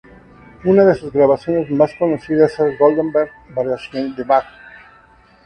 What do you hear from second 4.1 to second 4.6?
de Bach.